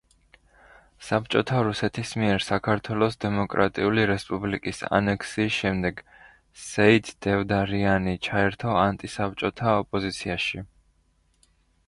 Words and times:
საბჭოთა 1.07 1.57
რუსეთის 1.65 2.13
მიერ 2.21 2.45
საქართველოს 2.45 3.17
დემოკრატიული 3.25 4.05
რესპუბლიკის 4.11 4.79
ანექსიის 4.99 5.53
შემდეგ, 5.63 6.01
სეით 6.63 7.11
დევდარიანი 7.27 8.15
ჩაერთო 8.29 8.71
ანტი-საბჭოთა 8.87 9.75
ოპოზიციაში. 9.85 10.63